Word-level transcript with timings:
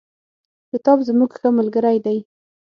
کتاب 0.71 0.97
زموږ 1.09 1.31
ښه 1.39 1.49
ملگری 1.57 1.97
دی. 2.05 2.17